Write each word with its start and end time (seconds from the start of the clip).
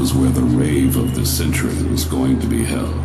was 0.00 0.14
where 0.14 0.30
the 0.30 0.40
rave 0.40 0.96
of 0.96 1.14
the 1.14 1.26
century 1.26 1.82
was 1.90 2.06
going 2.06 2.40
to 2.40 2.46
be 2.46 2.64
held. 2.64 2.96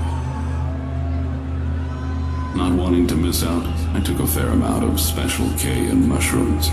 Not 2.55 2.71
wanting 2.71 3.05
to 3.07 3.15
miss 3.15 3.43
out, 3.43 3.65
I 3.93 3.99
took 3.99 4.19
a 4.19 4.25
fair 4.25 4.47
amount 4.47 4.85
of 4.85 4.97
Special 4.97 5.45
K 5.57 5.87
and 5.87 6.07
mushrooms. 6.07 6.69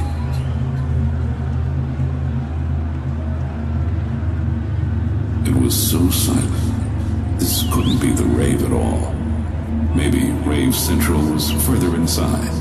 It 5.48 5.60
was 5.60 5.74
so 5.74 6.08
silent. 6.10 7.40
This 7.40 7.64
couldn't 7.72 8.00
be 8.00 8.12
the 8.12 8.22
rave 8.22 8.62
at 8.62 8.72
all. 8.72 9.12
Maybe 9.92 10.30
Rave 10.48 10.76
Central 10.76 11.20
was 11.32 11.50
further 11.66 11.96
inside. 11.96 12.52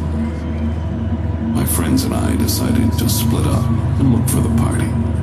My 1.53 1.65
friends 1.67 2.05
and 2.05 2.15
I 2.15 2.35
decided 2.37 2.91
to 2.97 3.07
split 3.07 3.45
up 3.45 3.69
and 3.99 4.15
look 4.15 4.27
for 4.27 4.41
the 4.41 4.55
party. 4.57 5.20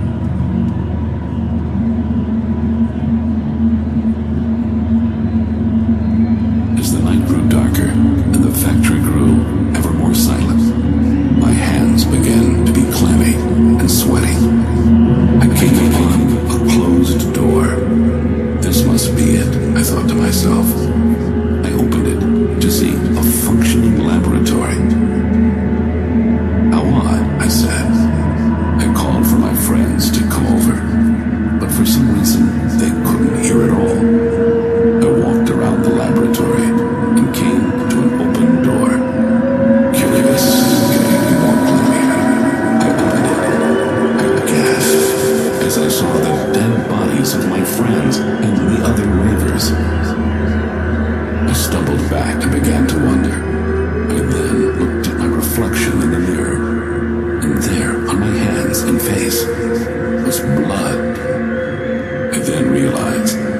realize 62.78 63.57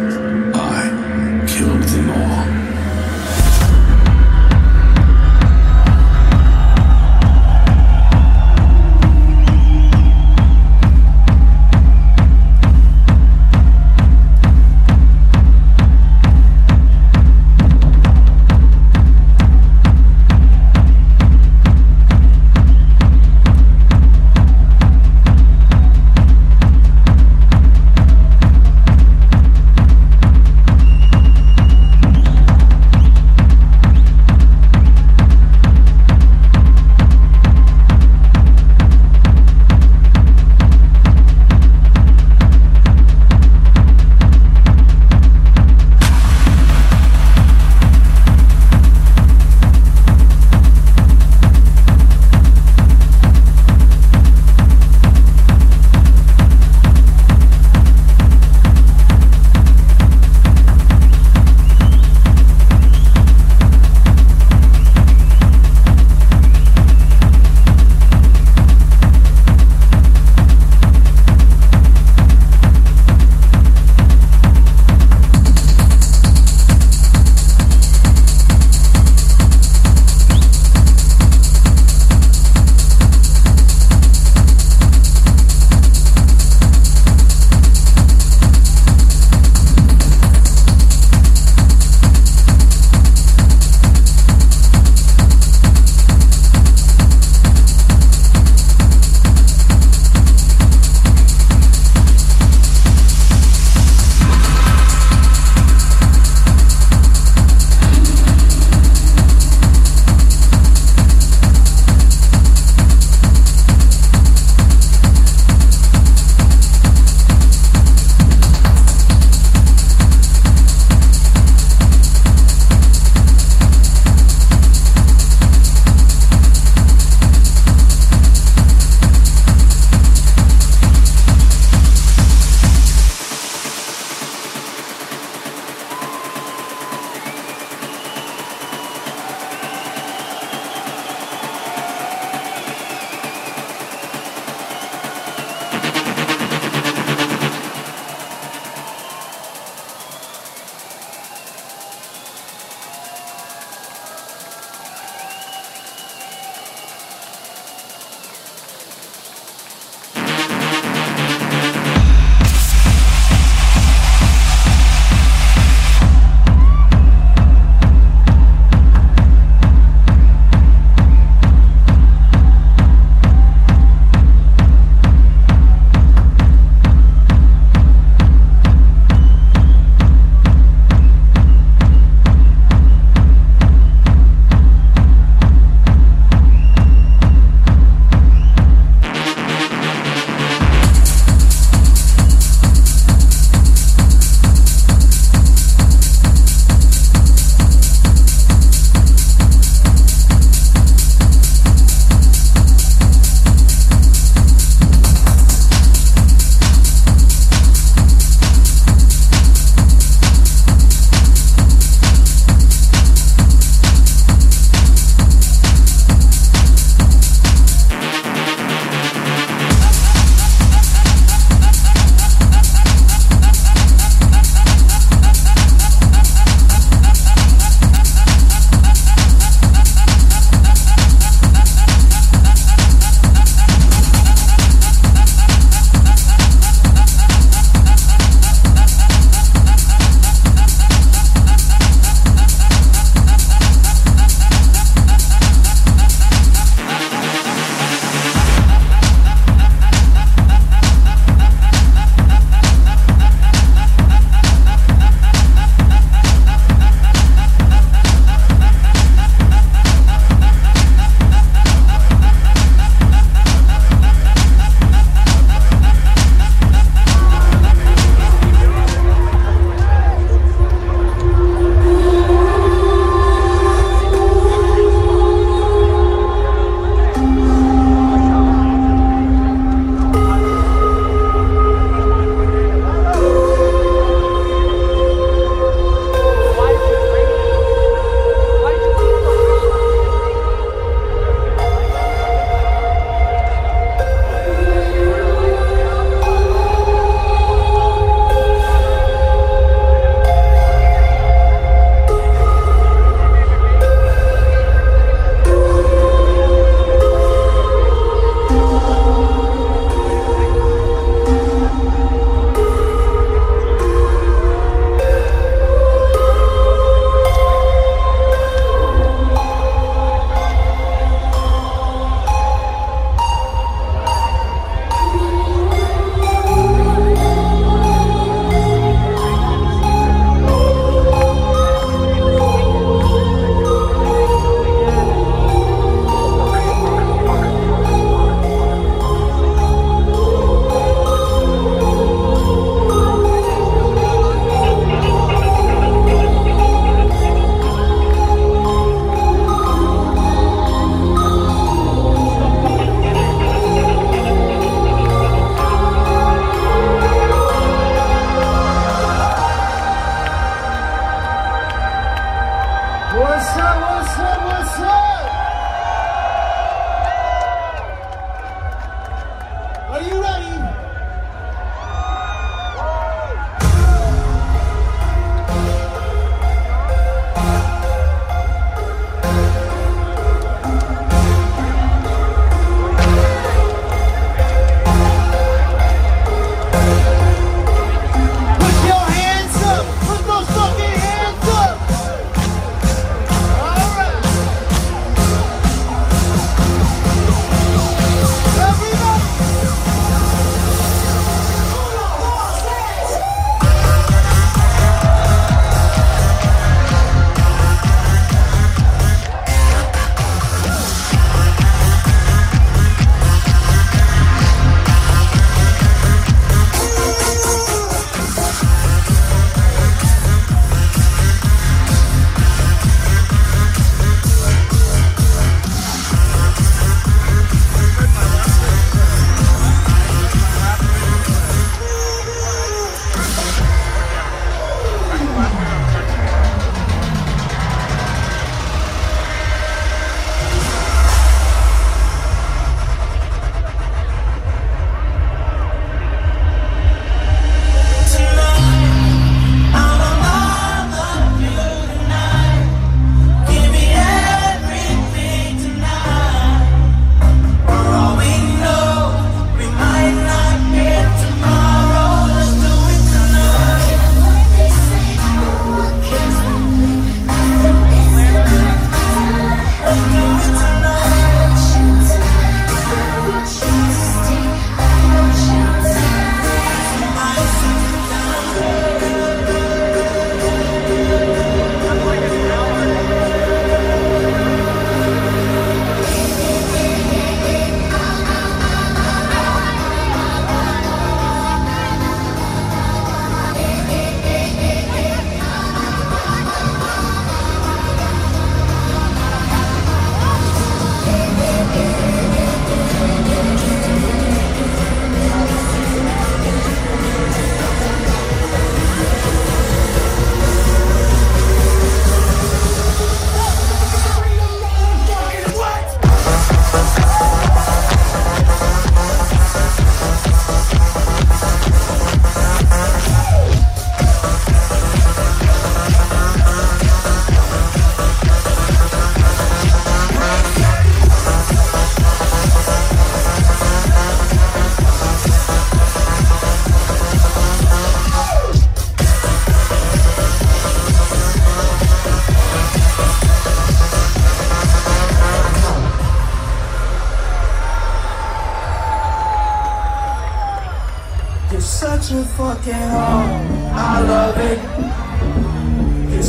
time. 370.39 370.88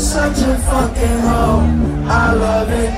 Such 0.09 0.41
a 0.41 0.57
fucking 0.57 1.19
hoe. 1.29 1.61
I 2.09 2.33
love 2.33 2.69
it. 2.71 2.91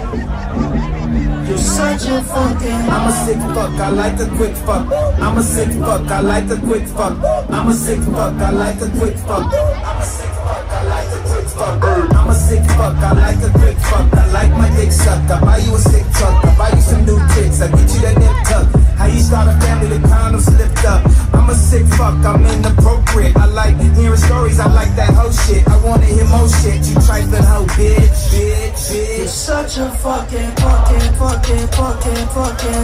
You're 1.50 1.58
such 1.58 2.08
a 2.08 2.22
fucking 2.24 2.72
I'm 2.72 3.10
a 3.10 3.13
sick 3.25 3.38
fuck, 3.53 3.72
I 3.86 3.89
like 3.89 4.18
a 4.20 4.27
quick 4.38 4.56
fuck. 4.56 4.88
I'm 5.20 5.38
a 5.38 5.44
sick 5.44 5.72
fuck, 5.84 6.10
I 6.10 6.22
like 6.22 6.50
a 6.50 6.58
quick 6.58 6.88
fuck. 6.88 7.18
I'm 7.50 7.68
a 7.68 7.74
sick 7.74 8.00
fuck, 8.00 8.36
I 8.39 8.51
like 8.51 8.80
a 8.80 8.89
quick 8.98 9.18
fuck. 9.18 9.51
I'm 9.51 10.00
a 10.00 10.06
sick 10.06 10.32
fuck, 10.39 10.72
I 10.72 10.84
like 10.88 11.12
a 11.12 11.20
quick 11.27 11.48
fuck. 11.51 11.84
I'm 11.84 12.30
a 12.30 12.34
sick 12.34 12.63
fuck, 12.80 12.96
I 12.96 13.12
like 13.12 13.44
a 13.44 13.51
quick 13.60 13.77
fuck. 13.89 14.13
I 14.13 14.32
like 14.32 14.51
my 14.51 14.70
dick 14.77 14.91
sucked. 14.94 15.30
I 15.30 15.41
buy 15.41 15.58
you 15.58 15.75
a 15.75 15.80
sick 15.80 16.06
truck. 16.15 16.46
I 16.46 16.58
buy 16.58 16.70
you 16.70 16.81
some 16.91 17.05
new 17.05 17.19
kicks. 17.33 17.62
I 17.62 17.67
get 17.71 17.88
you 17.93 18.01
that 18.05 18.15
nip 18.19 18.38
tuck. 18.50 18.67
How 19.00 19.07
you 19.07 19.21
start 19.21 19.48
a 19.48 19.55
family, 19.63 19.98
the 19.98 20.00
condom 20.07 20.41
slipped 20.41 20.83
up. 20.86 21.01
I'm 21.33 21.50
a 21.50 21.55
sick 21.55 21.86
fuck, 21.98 22.19
I'm 22.29 22.45
inappropriate. 22.45 23.36
I 23.38 23.45
like 23.45 23.75
hearing 23.98 24.17
stories, 24.27 24.60
I 24.60 24.67
like 24.79 24.93
that 25.00 25.12
whole 25.17 25.31
shit. 25.31 25.63
I 25.67 25.77
wanna 25.86 26.05
hear 26.05 26.27
more 26.27 26.50
shit. 26.60 26.79
You 26.88 26.95
trifling 27.07 27.48
hoe, 27.51 27.67
bitch, 27.77 28.19
bitch, 28.31 29.17
You're 29.17 29.27
such 29.27 29.77
a 29.77 29.89
fucking, 30.03 30.51
fucking, 30.63 31.07
fucking, 31.19 31.67
fucking, 31.77 32.25
fucking. 32.36 32.81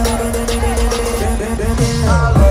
I 2.08 2.47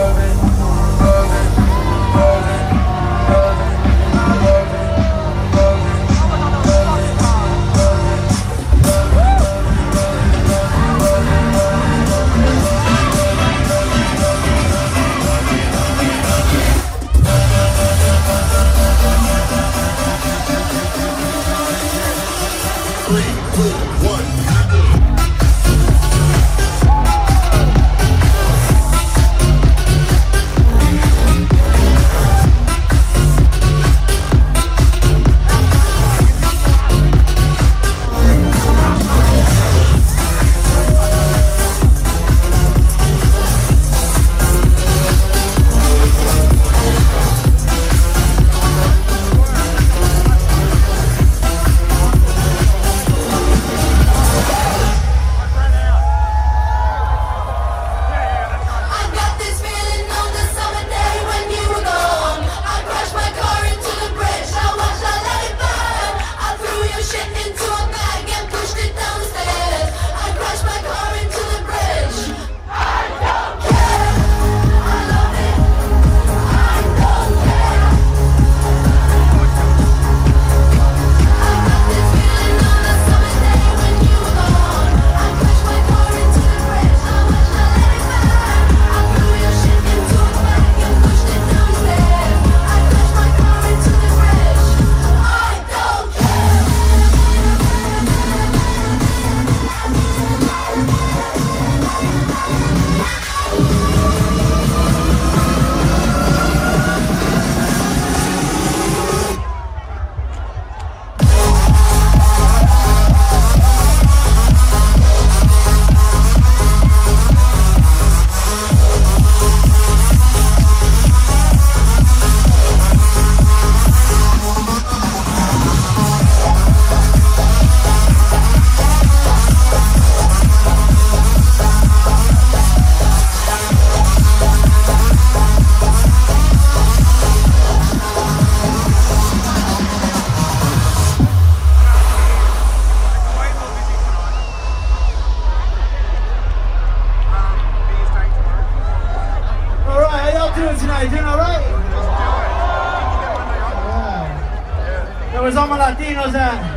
Yeah. 155.77 155.93
There 155.93 155.95
was 155.95 156.09
all 156.09 156.17
my 156.17 156.33
Latinos 156.33 156.33
at. 156.33 156.53
Yeah. 156.53 156.76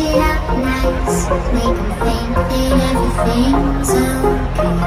it 0.00 0.16
up 0.16 0.42
nice 0.58 1.28
Make 1.52 1.76
them 1.76 1.92
think 2.00 2.34
that 2.50 2.72
everything's 2.90 3.90
okay 3.90 4.80